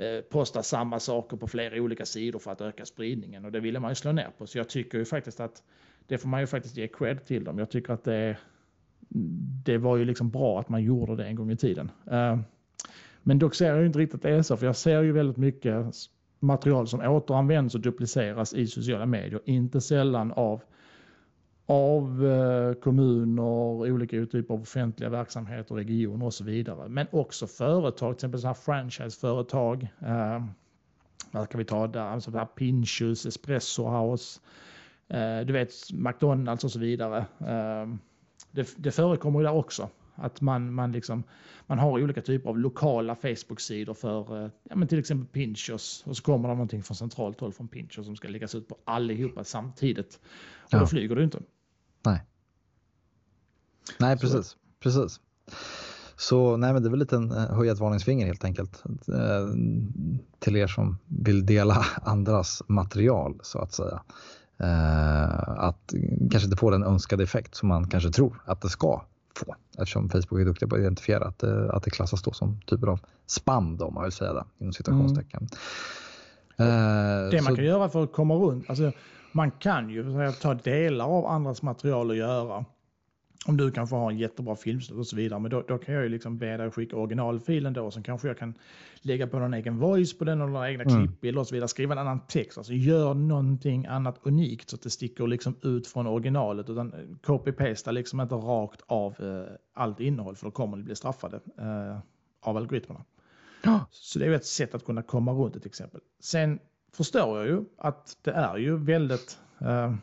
[0.01, 3.79] Eh, posta samma saker på flera olika sidor för att öka spridningen och det ville
[3.79, 4.47] man ju slå ner på.
[4.47, 5.63] Så jag tycker ju faktiskt att
[6.07, 7.59] det får man ju faktiskt ge cred till dem.
[7.59, 8.37] Jag tycker att det,
[9.65, 11.91] det var ju liksom bra att man gjorde det en gång i tiden.
[12.11, 12.39] Eh,
[13.23, 15.11] men dock ser jag ju inte riktigt att det är så, för jag ser ju
[15.11, 15.85] väldigt mycket
[16.39, 20.61] material som återanvänds och dupliceras i sociala medier, inte sällan av
[21.71, 26.89] av eh, kommuner, olika typer av offentliga verksamheter, regioner och så vidare.
[26.89, 29.87] Men också företag, till exempel franchiseföretag.
[29.99, 30.45] Eh,
[31.31, 32.01] vad kan vi ta där?
[32.01, 34.39] Alltså där Pinchos, Espresso House,
[35.07, 37.17] eh, du vet McDonalds och så vidare.
[37.39, 37.95] Eh,
[38.51, 39.89] det, det förekommer ju där också.
[40.15, 41.23] Att man, man, liksom,
[41.67, 46.17] man har olika typer av lokala Facebook-sidor för eh, ja, men till exempel Pinchos och
[46.17, 49.43] så kommer det någonting från centralt håll från Pinchos som ska läggas ut på allihopa
[49.43, 50.19] samtidigt.
[50.57, 50.79] Och ja.
[50.79, 51.39] då flyger du inte.
[52.01, 52.23] Nej.
[53.99, 54.47] Nej, precis.
[54.47, 54.57] Så.
[54.79, 55.19] precis.
[56.15, 59.47] Så nej, men det är väl lite en eh, höjat varningsfinger helt enkelt eh,
[60.39, 64.01] till er som vill dela andras material så att säga.
[65.57, 65.93] Att
[66.31, 70.09] kanske inte få den önskade effekt som man kanske tror att det ska få eftersom
[70.09, 73.77] Facebook är duktiga på att identifiera att, att det klassas då som typer av spam
[73.77, 75.47] då, om man vill säga det inom citationstecken.
[76.57, 77.29] Mm.
[77.29, 78.91] det man kan göra för att komma runt, alltså
[79.31, 82.65] man kan ju ta delar av andras material och göra.
[83.45, 86.03] Om du kanske har en jättebra filmsnutt och så vidare, men då, då, kan jag
[86.03, 88.53] ju liksom be dig skicka originalfilen då, så kanske jag kan
[89.01, 90.97] lägga på någon egen voice på den och några egna mm.
[91.07, 94.81] klippbilder och så vidare, skriva en annan text, alltså gör någonting annat unikt så att
[94.81, 100.35] det sticker liksom ut från originalet, utan copy-pasta liksom inte rakt av eh, allt innehåll,
[100.35, 101.99] för då kommer ni bli straffade eh,
[102.41, 103.05] av algoritmerna.
[103.89, 106.01] Så det är ett sätt att kunna komma runt ett exempel.
[106.19, 106.59] Sen
[106.95, 109.93] förstår jag ju att det är ju väldigt, eh,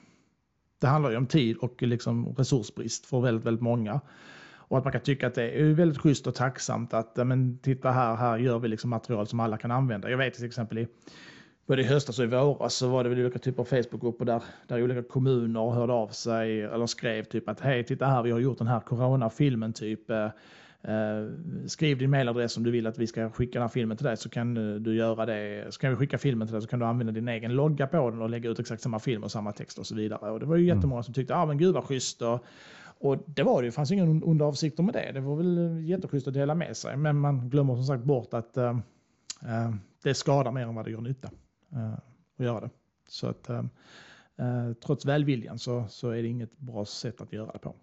[0.78, 4.00] det handlar ju om tid och liksom resursbrist för väldigt, väldigt många.
[4.68, 7.90] Och att man kan tycka att det är väldigt schysst och tacksamt att, men titta
[7.90, 10.10] här, här gör vi liksom material som alla kan använda.
[10.10, 10.88] Jag vet till exempel i
[11.66, 14.42] både i höstas och i våras så var det väl olika typer av Facebookgrupper där,
[14.66, 18.38] där olika kommuner hörde av sig eller skrev typ att hej, titta här, vi har
[18.38, 20.10] gjort den här coronafilmen typ.
[20.10, 20.28] Eh,
[20.82, 21.28] Eh,
[21.66, 24.16] skriv din mailadress om du vill att vi ska skicka den här filmen till dig
[24.16, 25.66] så kan du göra det.
[25.74, 28.10] Så kan vi skicka filmen till dig så kan du använda din egen logga på
[28.10, 30.30] den och lägga ut exakt samma film och samma text och så vidare.
[30.30, 30.76] Och det var ju mm.
[30.76, 32.22] jättemånga som tyckte, ja ah, men gud vad schysst.
[32.22, 32.44] Och,
[32.98, 35.12] och det var det, det fanns ingen onda avsikter med det.
[35.12, 36.96] Det var väl jätteschysst att dela med sig.
[36.96, 41.00] Men man glömmer som sagt bort att uh, det skadar mer än vad det gör
[41.00, 41.30] nytta
[42.38, 42.70] att göra det.
[43.08, 43.50] Så att
[44.86, 47.74] trots välviljan så, så är det inget bra sätt att göra det på.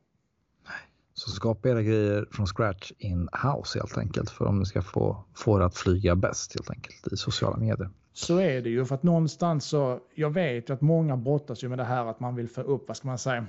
[1.17, 5.59] Så skapa era grejer från scratch in-house helt enkelt för om ni ska få, få
[5.59, 7.89] det att flyga bäst helt enkelt i sociala medier.
[8.13, 11.69] Så är det ju för att någonstans så, jag vet ju att många brottas ju
[11.69, 13.45] med det här att man vill få upp, vad ska man säga,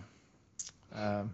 [0.93, 1.27] eh,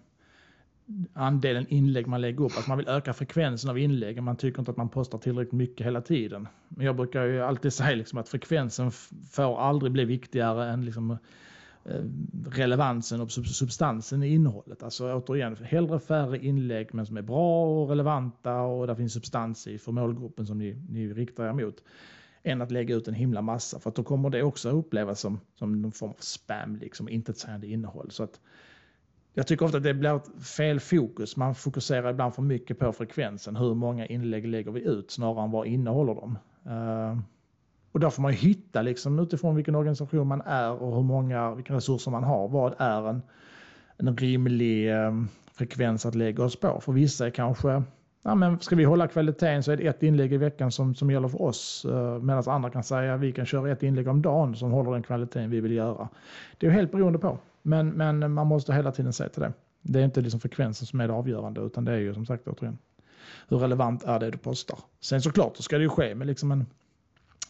[1.13, 4.25] andelen inlägg man lägger upp, att man vill öka frekvensen av inläggen.
[4.25, 6.49] Man tycker inte att man postar tillräckligt mycket hela tiden.
[6.69, 8.91] Men jag brukar ju alltid säga liksom att frekvensen
[9.31, 11.19] får aldrig bli viktigare än liksom Eh,
[11.85, 12.05] Eh,
[12.51, 14.83] relevansen och substansen i innehållet.
[14.83, 19.67] Alltså återigen, hellre färre inlägg men som är bra och relevanta och där finns substans
[19.67, 21.83] i för målgruppen som ni, ni riktar er mot.
[22.43, 25.41] Än att lägga ut en himla massa för att då kommer det också upplevas som,
[25.55, 28.11] som någon form av spam, liksom intetsägande innehåll.
[28.11, 28.41] Så att
[29.35, 31.37] jag tycker ofta att det blir fel fokus.
[31.37, 33.57] Man fokuserar ibland för mycket på frekvensen.
[33.57, 36.39] Hur många inlägg lägger vi ut snarare än vad innehåller de?
[36.67, 37.19] Uh, eh,
[37.93, 41.75] och där får man hitta liksom utifrån vilken organisation man är och hur många, vilka
[41.75, 42.49] resurser man har.
[42.49, 43.23] Vad är en,
[43.97, 45.13] en rimlig eh,
[45.53, 46.81] frekvens att lägga oss på?
[46.81, 47.83] För vissa är kanske,
[48.23, 51.11] ja men ska vi hålla kvaliteten så är det ett inlägg i veckan som, som
[51.11, 51.87] gäller för oss.
[51.89, 54.93] Eh, Medan andra kan säga att vi kan köra ett inlägg om dagen som håller
[54.93, 56.09] den kvaliteten vi vill göra.
[56.59, 57.39] Det är helt beroende på.
[57.63, 59.53] Men, men man måste hela tiden se till det.
[59.83, 62.49] Det är inte liksom frekvensen som är det avgörande utan det är ju som sagt
[62.49, 62.79] återigen
[63.49, 64.79] hur relevant är det du postar.
[65.01, 66.67] Sen såklart så ska det ju ske med liksom en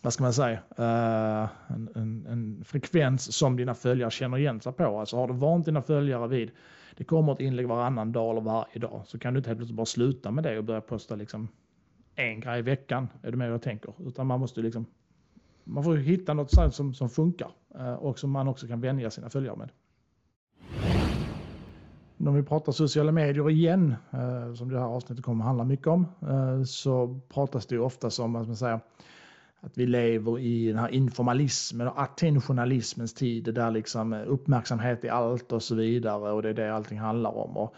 [0.02, 4.72] vad ska man säga, eh, en, en, en, frekvens som dina följare känner igen sig
[4.72, 5.00] på.
[5.00, 6.50] Alltså har du vant dina följare vid,
[6.96, 9.76] det kommer ett inlägg varannan dag eller varje dag, så kan du inte helt plötsligt
[9.76, 11.48] bara sluta med det och börja posta liksom
[12.14, 13.08] en grej i veckan.
[13.22, 13.94] Är du med jag tänker?
[13.98, 14.86] Utan man måste liksom,
[15.64, 19.30] man får hitta något som, som funkar eh, och som man också kan vänja sina
[19.30, 19.70] följare med.
[22.28, 25.86] Om vi pratar sociala medier igen, eh, som det här avsnittet kommer att handla mycket
[25.86, 26.06] om,
[26.66, 28.80] så pratas det ju ofta som, vad man säger,
[29.62, 35.10] att vi lever i den här informalismen och attentionalismens tid där liksom eh, uppmärksamhet är
[35.10, 37.56] allt och så vidare och det är det allting handlar om.
[37.56, 37.74] Och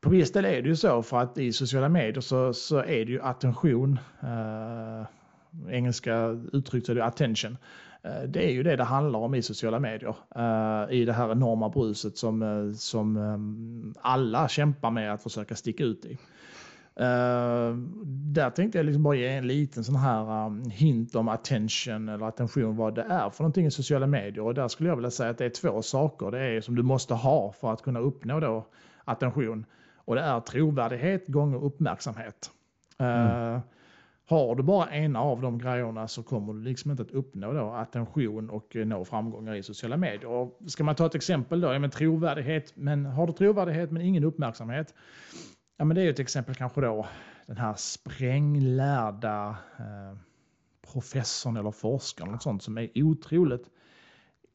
[0.00, 3.04] på viss del är det ju så för att i sociala medier så, så är
[3.04, 5.06] det ju attention, eh,
[5.74, 7.56] engelska uttrycket är det attention,
[8.06, 10.16] Eh, det är ju det det handlar om i sociala medier.
[10.36, 15.54] Eh, I det här enorma bruset som, eh, som ehm, alla kämpar med att försöka
[15.56, 16.18] sticka ut i.
[17.00, 22.08] Uh, där tänkte jag liksom bara ge en liten sån här um, hint om attention
[22.08, 25.10] eller attention vad det är för någonting i sociala medier och där skulle jag vilja
[25.10, 28.00] säga att det är två saker det är som du måste ha för att kunna
[28.00, 28.66] uppnå då
[29.04, 32.50] attention och det är trovärdighet gånger uppmärksamhet.
[32.98, 33.54] Mm.
[33.54, 33.60] Uh,
[34.28, 37.70] har du bara ena av de grejerna så kommer du liksom inte att uppnå då
[37.70, 40.26] attention och nå framgångar i sociala medier.
[40.26, 44.02] Och ska man ta ett exempel då, ja, men trovärdighet, men har du trovärdighet men
[44.02, 44.94] ingen uppmärksamhet
[45.76, 47.06] Ja, men det är ju ett exempel kanske då
[47.46, 50.18] den här spränglärda eh,
[50.92, 53.70] professorn eller forskaren och sånt som är otroligt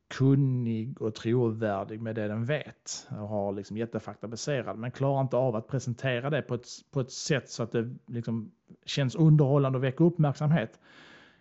[0.07, 5.55] kunnig och trovärdig med det den vet och har liksom jättefaktabaserad men klarar inte av
[5.55, 8.51] att presentera det på ett, på ett sätt så att det liksom
[8.85, 10.79] känns underhållande och väcker uppmärksamhet.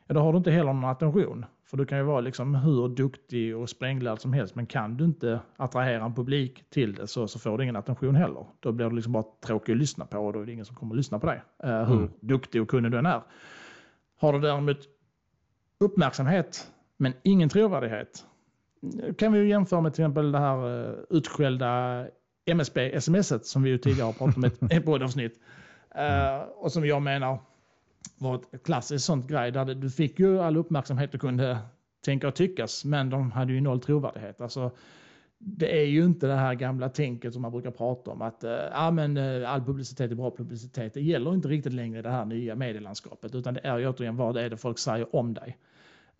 [0.07, 1.45] Ja, då har du inte heller någon attention.
[1.71, 5.05] För du kan ju vara liksom hur duktig och spränglärd som helst men kan du
[5.05, 8.47] inte attrahera en publik till det så, så får du ingen attention heller.
[8.61, 10.77] Då blir du liksom bara tråkig att lyssna på och då är det ingen som
[10.77, 11.43] kommer att lyssna på dig.
[11.65, 12.11] Uh, hur mm.
[12.21, 13.23] duktig och kunnig du än är.
[14.21, 14.79] Har du däremot
[15.81, 18.25] uppmärksamhet men ingen trovärdighet
[19.19, 22.07] kan vi ju jämföra med till exempel det här uh, utskällda
[22.47, 25.41] MSB-smset som vi ju tidigare har pratat om i ett, ett poddavsnitt.
[25.99, 27.39] Uh, och som jag menar
[28.21, 31.59] var ett klassiskt sånt grej där du fick ju all uppmärksamhet du kunde
[32.05, 34.41] tänka och tyckas, men de hade ju noll trovärdighet.
[34.41, 34.71] Alltså,
[35.39, 38.93] det är ju inte det här gamla tänket som man brukar prata om att äh,
[38.93, 40.95] men, eh, all publicitet är bra publicitet.
[40.95, 44.17] Det gäller inte riktigt längre i det här nya medielandskapet utan det är ju återigen
[44.17, 45.59] vad det är det folk säger om dig.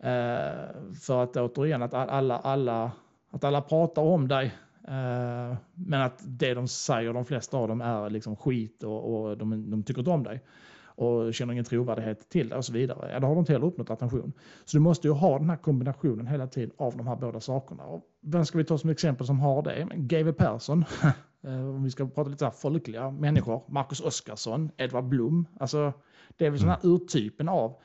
[0.03, 2.91] Uh, för att återigen att alla, alla,
[3.31, 4.45] att alla pratar om dig
[4.87, 9.37] uh, men att det de säger, de flesta av dem är liksom skit och, och
[9.37, 10.41] de, de tycker inte om dig
[11.01, 13.11] och känner ingen trovärdighet till det och så vidare.
[13.11, 14.33] Ja, då har de inte heller uppnått attention.
[14.65, 17.83] Så du måste ju ha den här kombinationen hela tiden av de här båda sakerna.
[17.83, 19.87] Och vem ska vi ta som exempel som har det?
[19.95, 20.85] GW Persson,
[21.43, 25.47] eh, om vi ska prata lite så folkliga människor, Marcus Oskarsson, Edvard Blom.
[25.59, 25.93] Alltså,
[26.37, 26.95] det är väl sådana här mm.
[26.95, 27.75] urtypen av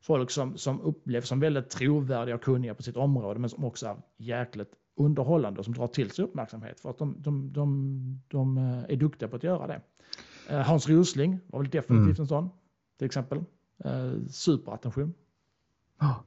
[0.00, 3.86] folk som, som upplevs som väldigt trovärdiga och kunniga på sitt område men som också
[3.86, 8.58] är jäkligt underhållande och som drar till sig uppmärksamhet för att de, de, de, de
[8.88, 9.80] är duktiga på att göra det.
[10.48, 12.22] Eh, Hans Rosling var väl definitivt mm.
[12.22, 12.50] en sån,
[12.98, 13.44] till exempel.
[13.84, 15.14] Eh, superattention.
[16.00, 16.20] Oh.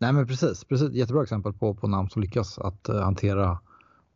[0.00, 3.58] Nej men precis, precis, jättebra exempel på, på namn som lyckas att uh, hantera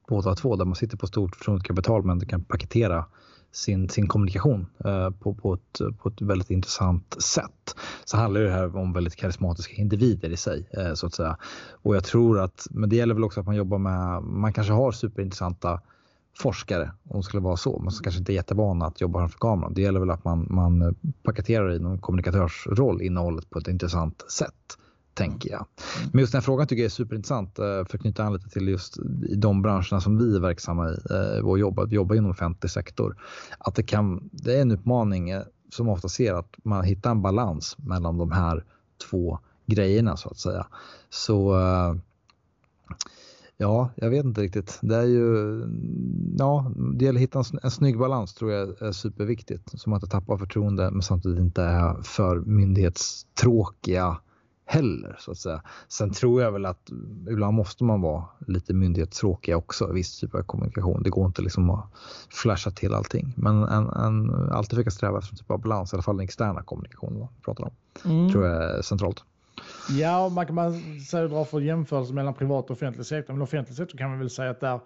[0.09, 3.05] båda två där man sitter på stort förtroendekapital men kan paketera
[3.53, 7.77] sin, sin kommunikation uh, på, på, ett, på ett väldigt intressant sätt.
[8.05, 11.37] Så handlar det här om väldigt karismatiska individer i sig uh, så att säga.
[11.83, 14.73] Och jag tror att, men det gäller väl också att man jobbar med, man kanske
[14.73, 15.81] har superintressanta
[16.39, 19.39] forskare om det skulle vara så, men som kanske inte är jättevana att jobba framför
[19.39, 19.75] kameran.
[19.75, 24.79] Det gäller väl att man, man paketerar i någon kommunikatörsroll innehållet på ett intressant sätt,
[25.15, 25.67] tänker jag.
[25.99, 26.11] Mm.
[26.13, 28.49] Men just den här frågan tycker jag är superintressant eh, för att knyta an lite
[28.49, 32.17] till just i de branscherna som vi är verksamma i eh, och jobbar, vi jobbar
[32.17, 33.17] inom offentlig sektor.
[33.59, 37.23] Att det, kan, det är en utmaning eh, som ofta ser att man hittar en
[37.23, 38.65] balans mellan de här
[39.11, 40.67] två grejerna så att säga.
[41.11, 41.57] Så
[43.57, 44.79] Ja, jag vet inte riktigt.
[44.83, 45.59] Det är ju,
[46.39, 49.81] ja, det gäller att hitta en, en snygg balans tror jag är superviktigt.
[49.81, 54.17] Så man inte tappar förtroende men samtidigt inte är för myndighetstråkiga
[54.67, 55.63] heller så att säga.
[55.89, 56.91] Sen tror jag väl att
[57.31, 61.03] ibland måste man vara lite myndighetstråkiga också, viss typ av kommunikation.
[61.03, 61.91] Det går inte liksom att
[62.31, 65.97] flasha till allting, men en, en, alltid försöka sträva efter en typ av balans, i
[65.97, 67.73] alla fall den externa kommunikationen pratar om.
[68.05, 68.33] Mm.
[68.33, 69.25] tror jag är centralt.
[69.99, 73.35] Ja, man kan man säga dra för jämförelse mellan privat och offentlig sektor.
[73.35, 74.81] Men offentlig sektor kan man väl säga att där,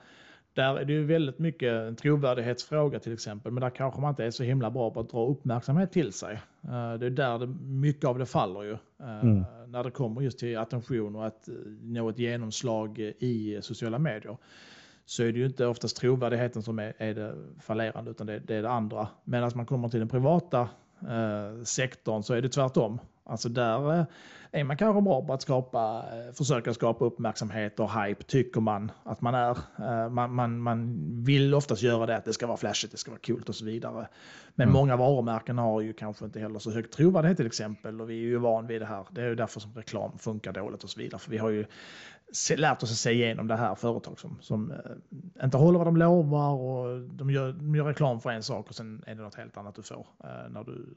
[0.55, 3.53] där är det ju väldigt mycket en trovärdighetsfråga till exempel.
[3.53, 6.33] Men där kanske man inte är så himla bra på att dra uppmärksamhet till sig.
[6.63, 8.73] Eh, det är där det, mycket av det faller ju.
[9.01, 9.45] Eh, mm.
[9.67, 11.49] När det kommer just till attention och att
[11.83, 14.37] nå ett genomslag i sociala medier
[15.07, 18.55] så är det ju inte oftast trovärdigheten som är, är det fallerande utan det, det
[18.55, 19.09] är det andra.
[19.25, 20.69] Medan man kommer till den privata
[21.03, 23.01] eh, sektorn så är det tvärtom.
[23.25, 24.07] Alltså där
[24.53, 28.93] är man kanske bra på att skapa, eh, försöka skapa uppmärksamhet och hype tycker man
[29.05, 29.59] att man är.
[29.79, 33.11] Eh, man, man, man vill oftast göra det att det ska vara flashigt, det ska
[33.11, 34.09] vara coolt och så vidare.
[34.55, 34.73] Men mm.
[34.73, 38.27] många varumärken har ju kanske inte heller så hög trovärdighet till exempel och vi är
[38.27, 39.07] ju van vid det här.
[39.11, 41.19] Det är ju därför som reklam funkar dåligt och så vidare.
[41.19, 41.65] För vi har ju
[42.57, 45.97] lärt oss att se igenom det här företag som, som äh, inte håller vad de
[45.97, 49.35] lovar och de gör, de gör reklam för en sak och sen är det något
[49.35, 50.95] helt annat du får äh, när du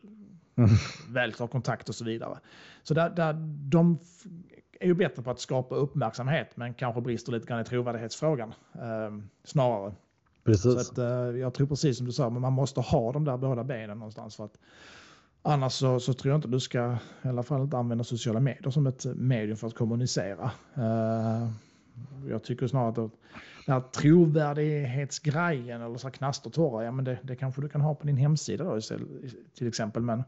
[0.56, 0.70] mm.
[1.10, 2.38] väl tar kontakt och så vidare.
[2.84, 3.34] Så där, där,
[3.70, 4.00] de
[4.80, 9.18] är ju bättre på att skapa uppmärksamhet men kanske brister lite grann i trovärdighetsfrågan äh,
[9.44, 9.94] snarare.
[10.44, 10.88] Precis.
[10.88, 13.64] Så att, jag tror precis som du sa, men man måste ha de där båda
[13.64, 14.58] benen någonstans för att
[15.44, 18.70] Annars så, så, tror jag inte du ska i alla fall inte använda sociala medier
[18.70, 20.52] som ett medium för att kommunicera.
[20.78, 21.50] Uh,
[22.30, 23.12] jag tycker snarare att
[23.66, 27.96] den här trovärdighetsgrejen eller så här knastertorra, ja men det, det kanske du kan ha
[27.96, 28.80] på din hemsida då
[29.54, 30.02] till exempel.
[30.02, 30.24] Men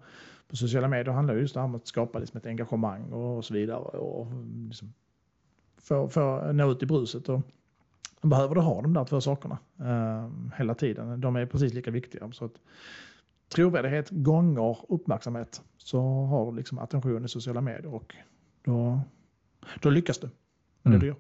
[0.50, 3.80] på sociala medier handlar det just om att skapa liksom ett engagemang och så vidare.
[3.80, 4.28] Och
[4.68, 4.94] liksom
[5.78, 7.30] få, få nå ut i bruset.
[7.30, 7.42] Och
[8.22, 11.22] behöver du ha de där två sakerna uh, hela tiden.
[11.22, 12.32] De är precis lika viktiga.
[12.32, 12.62] Så att,
[13.50, 18.16] trovärdighet gånger uppmärksamhet så har du liksom attention i sociala medier och
[18.64, 19.02] då,
[19.82, 21.00] då lyckas du med mm.
[21.00, 21.18] det du gör.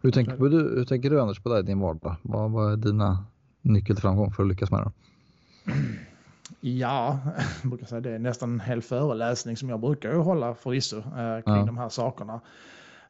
[0.00, 2.16] Hur tänker, du, hur tänker du Anders på det i din vardag?
[2.22, 3.24] Vad, vad är dina
[3.62, 4.92] nyckel till framgång för att lyckas med det?
[6.60, 7.18] Ja,
[7.62, 11.42] jag brukar säga det är nästan en hel föreläsning som jag brukar hålla förvisso eh,
[11.42, 11.64] kring ja.
[11.66, 12.40] de här sakerna.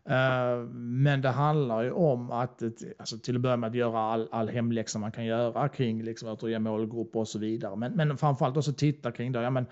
[0.09, 2.63] Eh, men det handlar ju om att
[2.99, 6.29] alltså till att börja med att göra all, all hemläxa man kan göra kring liksom,
[6.29, 7.77] återigen målgrupper och så vidare.
[7.77, 9.43] Men, men framförallt också titta kring det.
[9.43, 9.67] Ja, men,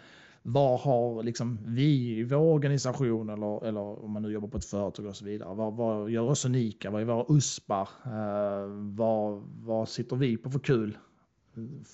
[0.46, 4.64] vad har liksom vi i vår organisation eller, eller om man nu jobbar på ett
[4.64, 5.54] företag och så vidare.
[5.54, 6.90] Vad, vad gör oss unika?
[6.90, 7.88] Vad är våra USPar?
[8.06, 8.66] Uh,
[8.96, 10.98] vad, vad sitter vi på för kul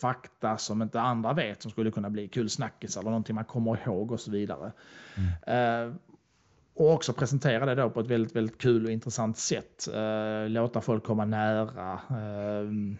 [0.00, 3.81] fakta som inte andra vet som skulle kunna bli kul snackis eller någonting man kommer
[3.87, 4.72] ihåg och så vidare.
[5.16, 5.88] Mm.
[5.88, 5.94] Uh,
[6.80, 9.88] och också presentera det då på ett väldigt, väldigt kul och intressant sätt.
[9.94, 12.00] Uh, låta folk komma nära.
[12.10, 12.96] Uh,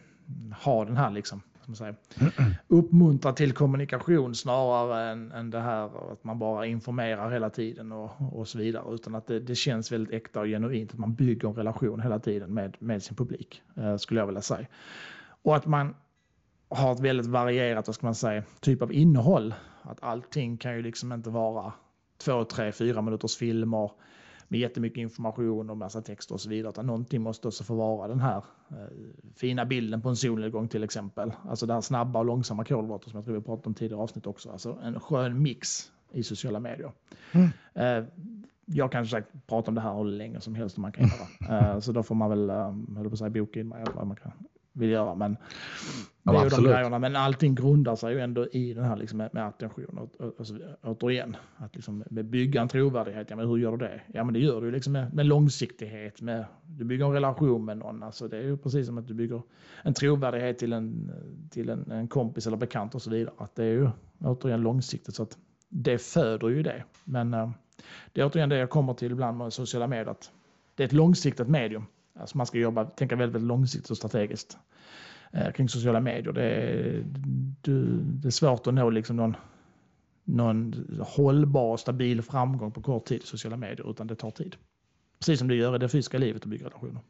[0.65, 1.43] ha den här liksom,
[1.75, 1.95] som
[2.69, 8.11] uppmuntra till kommunikation snarare än, än det här att man bara informerar hela tiden och,
[8.33, 8.95] och så vidare.
[8.95, 12.19] Utan att det, det känns väldigt äkta och genuint att man bygger en relation hela
[12.19, 14.67] tiden med, med sin publik, uh, skulle jag vilja säga.
[15.43, 15.95] Och att man
[16.69, 19.55] har ett väldigt varierat, vad ska man säga, typ av innehåll.
[19.83, 21.73] Att allting kan ju liksom inte vara
[22.25, 23.91] två, tre, fyra minuters filmer
[24.49, 26.71] med jättemycket information och massa texter och så vidare.
[26.71, 28.77] Utan någonting måste också få vara den här eh,
[29.37, 31.33] fina bilden på en solnedgång till exempel.
[31.49, 34.27] Alltså det här snabba och långsamma kolhydrater som jag tror vi pratade om tidigare avsnitt
[34.27, 34.51] också.
[34.51, 36.93] Alltså en skön mix i sociala medier.
[37.33, 37.49] Mm.
[37.75, 38.05] Eh,
[38.65, 41.73] jag kan sagt prata om det här hur länge som helst man kan göra.
[41.73, 44.07] Eh, så då får man väl, höll på att säga, boka in mig eller vad
[44.07, 44.33] man kan
[44.73, 45.15] vill göra.
[45.15, 45.37] Men,
[46.23, 49.19] det är ju de grejerna, men allting grundar sig ju ändå i den här liksom
[49.19, 49.99] med, med attention.
[49.99, 50.41] Och, och,
[50.81, 53.31] och återigen, att liksom bygga en trovärdighet.
[53.31, 54.01] Ja, men hur gör du det?
[54.13, 56.21] Ja, men det gör du liksom med, med långsiktighet.
[56.21, 58.03] Med, du bygger en relation med någon.
[58.03, 59.43] Alltså, det är ju precis som att du bygger
[59.83, 61.13] en trovärdighet till en,
[61.51, 63.35] till en, en kompis eller bekant och så vidare.
[63.39, 63.89] Att det är ju
[64.21, 65.15] återigen långsiktigt.
[65.15, 66.85] Så att det föder ju det.
[67.05, 67.51] Men uh,
[68.13, 70.11] det är återigen det jag kommer till ibland med sociala medier.
[70.11, 70.31] Att
[70.75, 71.85] det är ett långsiktigt medium.
[72.21, 74.59] Alltså man ska jobba, tänka väldigt, väldigt långsiktigt och strategiskt
[75.33, 76.33] eh, kring sociala medier.
[76.33, 77.05] Det är,
[77.63, 79.37] du, det är svårt att nå liksom någon,
[80.25, 84.57] någon hållbar och stabil framgång på kort tid i sociala medier, utan det tar tid.
[85.19, 87.03] Precis som det gör i det fysiska livet och bygga relationer.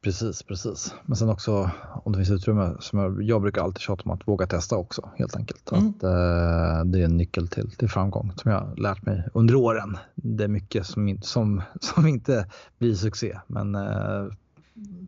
[0.00, 0.94] Precis, precis.
[1.06, 1.70] Men sen också
[2.04, 5.10] om det finns utrymme, som jag, jag brukar alltid tjata om att våga testa också
[5.16, 5.72] helt enkelt.
[5.72, 5.88] Mm.
[5.88, 9.98] Att, eh, det är en nyckel till, till framgång som jag lärt mig under åren.
[10.14, 12.46] Det är mycket som, som, som inte
[12.78, 14.26] blir succé, men eh,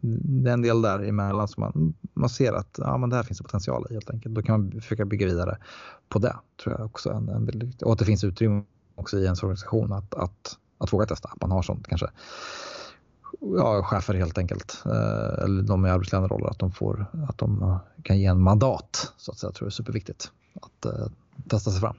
[0.02, 3.22] det är en del där emellan som man, man ser att ja, men det här
[3.22, 4.34] finns potential i helt enkelt.
[4.34, 5.58] Då kan man försöka bygga vidare
[6.08, 7.10] på det tror jag också.
[7.10, 8.62] En, en och att det finns utrymme
[8.94, 11.28] också i ens organisation att, att, att våga testa.
[11.28, 12.06] Att man har sånt kanske
[13.40, 17.78] ja, chefer helt enkelt, eh, eller de i arbetsledande roller, att de, får, att de
[18.02, 19.12] kan ge en mandat.
[19.16, 21.06] Så att säga, jag tror det är superviktigt att uh,
[21.48, 21.96] testa sig fram.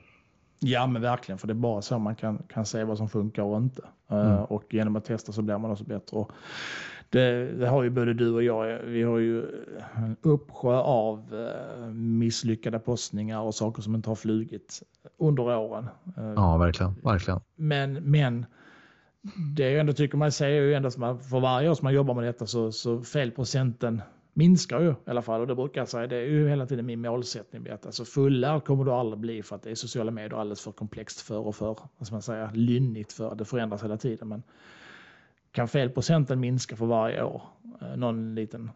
[0.60, 3.44] Ja men verkligen, för det är bara så man kan, kan se vad som funkar
[3.44, 3.82] och inte.
[4.12, 4.34] Eh, mm.
[4.34, 6.18] Uh, och genom att testa så blir man också bättre.
[6.18, 6.32] Och
[7.10, 9.46] det, det, har ju både du och jag, vi har ju
[9.96, 14.84] en uppsjö av uh, misslyckade postningar och saker som inte har flugit
[15.18, 15.88] under åren.
[16.36, 16.96] ja, verkligen.
[17.04, 17.40] verkligen.
[17.56, 18.46] Men, men
[19.56, 22.14] det jag ändå tycker man säger ju ändå att för varje år som man jobbar
[22.14, 24.02] med detta så, så felprocenten
[24.34, 25.42] minskar ju i alla fall.
[25.42, 27.70] Och det brukar jag säga, det är ju hela tiden min målsättning.
[27.70, 30.72] Att alltså fullärd kommer du aldrig bli för att det är sociala medier alldeles för
[30.72, 33.36] komplext för och för, vad ska man säga, lynnigt för.
[33.36, 34.28] Det förändras hela tiden.
[34.28, 34.44] Men
[35.52, 37.42] kan felprocenten minska för varje år,
[37.82, 38.72] eh, någon liten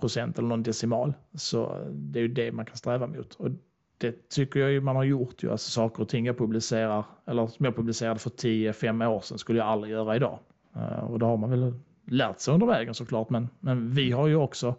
[0.00, 3.34] procent eller någon decimal, så det är ju det man kan sträva mot.
[3.34, 3.50] Och
[3.98, 5.42] det tycker jag ju man har gjort.
[5.42, 5.50] Ju.
[5.50, 9.58] Alltså saker och ting jag publicerar, eller som jag publicerade för 10-5 år sedan skulle
[9.58, 10.38] jag aldrig göra idag.
[10.76, 11.74] Uh, och det har man väl
[12.06, 13.30] lärt sig under vägen såklart.
[13.30, 14.74] Men, men vi har ju också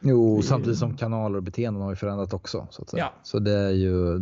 [0.00, 2.66] Jo, samtidigt som kanaler och beteenden har ju förändrat också.
[2.70, 2.84] Så.
[2.92, 3.12] Ja.
[3.22, 4.20] så det är ju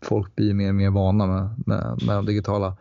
[0.00, 2.76] folk blir mer och mer vana med, med, med de digitala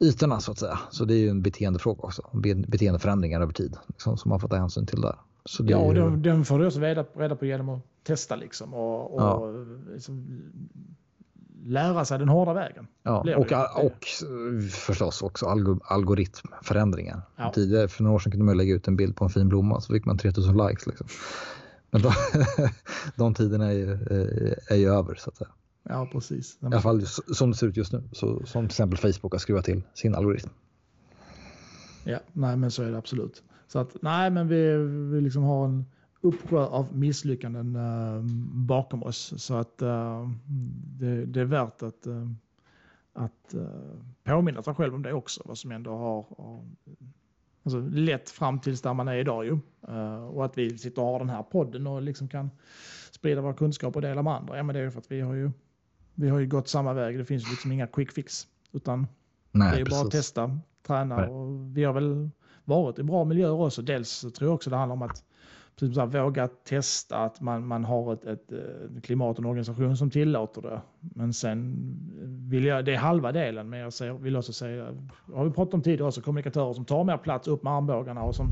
[0.00, 0.78] ytorna så att säga.
[0.90, 2.22] Så det är ju en beteendefråga också.
[2.66, 5.16] Beteendeförändringar över tid liksom, som man får ta hänsyn till där.
[5.48, 8.74] Så ja, och den, den får du också reda, reda på genom att testa liksom
[8.74, 9.52] och, och ja.
[9.92, 10.42] liksom,
[11.64, 12.86] lära sig den hårda vägen.
[13.02, 13.52] Ja, och,
[13.84, 14.06] och
[14.70, 15.46] förstås också
[15.84, 17.22] algoritmförändringar.
[17.36, 17.52] Ja.
[17.52, 19.80] Tidigare, för några år sedan kunde man lägga ut en bild på en fin blomma
[19.80, 20.86] så fick man 3000 likes.
[20.86, 21.06] Liksom.
[21.90, 22.12] Men de,
[23.16, 23.92] de tiderna är ju,
[24.68, 25.50] är ju över så att säga.
[25.82, 26.58] Ja, precis.
[26.62, 28.02] I alla fall som det ser ut just nu.
[28.12, 30.50] Så, som till exempel Facebook har skruvat till sin algoritm.
[32.04, 33.42] Ja, nej men så är det absolut.
[33.68, 34.76] Så att nej, men vi,
[35.12, 35.84] vi liksom har en
[36.20, 38.22] uppsjö av misslyckanden uh,
[38.66, 39.34] bakom oss.
[39.36, 40.30] Så att uh,
[40.98, 42.30] det, det, är värt att, uh,
[43.12, 43.54] att
[44.24, 45.42] påminna sig själv om det också.
[45.44, 46.64] Vad som ändå har, har
[47.62, 49.58] alltså, lett fram tills där man är idag ju.
[50.30, 52.50] och att vi sitter och har den här podden och liksom kan
[53.10, 54.56] sprida våra kunskaper och dela med andra.
[54.56, 55.50] Ja, men det är ju för att vi har ju,
[56.14, 57.18] vi har ju gått samma väg.
[57.18, 58.46] Det finns liksom inga quick fix.
[58.72, 59.06] Utan
[59.52, 59.98] Nej, det är precis.
[59.98, 62.30] bara att testa, träna och vi har väl
[62.68, 63.82] varit i bra miljöer också.
[63.82, 65.24] Dels tror jag också det handlar om att
[65.78, 69.50] precis så här, våga testa att man, man har ett, ett, ett klimat och en
[69.50, 70.80] organisation som tillåter det.
[71.00, 71.76] Men sen
[72.50, 74.94] vill jag, det är halva delen, men jag säger, vill också säga,
[75.34, 78.34] har vi pratat om tidigare också, kommunikatörer som tar mer plats upp med armbågarna och
[78.34, 78.48] som,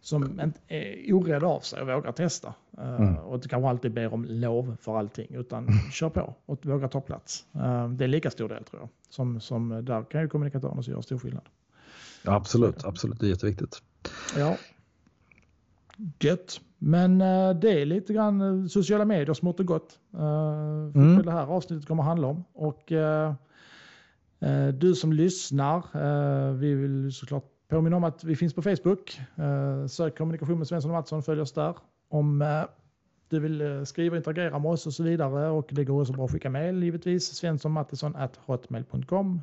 [0.00, 2.54] som är orädda av sig och vågar testa.
[2.78, 3.16] Eh, mm.
[3.16, 7.00] Och inte kanske alltid ber om lov för allting, utan kör på och våga ta
[7.00, 7.46] plats.
[7.56, 8.88] Uh, det är lika stor del tror jag.
[9.08, 11.44] Som, som där kan ju kommunikatörerna göra stor skillnad.
[12.26, 13.82] Absolut, absolut, det är jätteviktigt.
[14.36, 14.56] Ja.
[16.20, 16.60] Gött.
[16.78, 19.98] Men uh, det är lite grann uh, sociala medier smått och gott.
[20.14, 21.22] Uh, mm.
[21.22, 22.44] Det här avsnittet kommer att handla om.
[22.52, 22.92] Och
[24.74, 25.82] du som lyssnar,
[26.52, 29.20] vi vill såklart påminna om att vi finns på Facebook.
[29.88, 31.76] Sök kommunikation med Svensson och Mattsson, följ oss där.
[32.08, 32.44] Om
[33.28, 35.48] du vill skriva, interagera med oss och så vidare.
[35.48, 37.34] Och det går också bra att skicka mejl givetvis.
[37.34, 39.40] svenssonmattisson.hotmail.com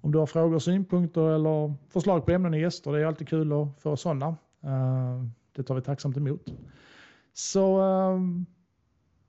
[0.00, 2.92] om du har frågor, synpunkter eller förslag på ämnen och gäster.
[2.92, 4.26] Det är alltid kul att få sådana.
[4.64, 5.24] Eh,
[5.56, 6.52] det tar vi tacksamt emot.
[7.32, 8.20] Så eh,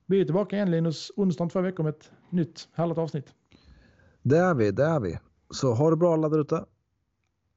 [0.06, 3.34] vi är tillbaka igen Linus, onsdag om två veckor med ett nytt härligt avsnitt.
[4.22, 5.18] Det är vi, det är vi.
[5.50, 6.64] Så ha det bra alla där ute.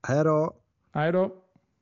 [0.07, 0.53] Hej då!
[0.91, 1.44] Hej då!